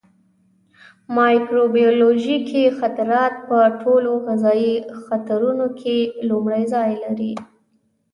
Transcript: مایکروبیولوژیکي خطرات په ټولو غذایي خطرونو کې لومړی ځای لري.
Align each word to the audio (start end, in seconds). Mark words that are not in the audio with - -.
مایکروبیولوژیکي 1.17 2.63
خطرات 2.79 3.33
په 3.47 3.57
ټولو 3.81 4.11
غذایي 4.27 4.75
خطرونو 5.03 5.65
کې 5.79 5.97
لومړی 6.29 6.63
ځای 6.73 6.91
لري. 7.03 7.33